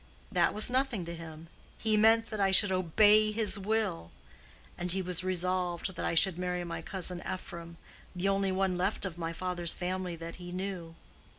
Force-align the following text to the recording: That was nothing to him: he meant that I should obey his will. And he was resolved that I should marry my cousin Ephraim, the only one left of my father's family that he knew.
That 0.31 0.55
was 0.55 0.71
nothing 0.71 1.05
to 1.05 1.13
him: 1.15 1.47
he 1.77 1.95
meant 1.95 2.29
that 2.31 2.39
I 2.39 2.49
should 2.49 2.71
obey 2.71 3.31
his 3.31 3.59
will. 3.59 4.09
And 4.75 4.91
he 4.91 4.99
was 5.03 5.23
resolved 5.23 5.93
that 5.95 6.03
I 6.03 6.15
should 6.15 6.39
marry 6.39 6.63
my 6.63 6.81
cousin 6.81 7.21
Ephraim, 7.31 7.77
the 8.15 8.27
only 8.27 8.51
one 8.51 8.79
left 8.79 9.05
of 9.05 9.19
my 9.19 9.31
father's 9.31 9.75
family 9.75 10.15
that 10.15 10.37
he 10.37 10.51
knew. 10.51 10.95